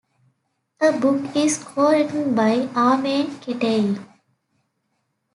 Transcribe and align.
The 0.79 0.93
book 0.93 1.35
is 1.35 1.59
co-written 1.63 2.33
by 2.33 2.67
Armen 2.73 3.27
Keteyian. 3.39 4.03